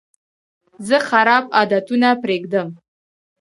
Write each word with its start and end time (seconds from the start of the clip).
زه 0.87 0.97
خراب 1.09 1.45
عادتونه 1.57 2.09
پرېږدم. 2.21 2.69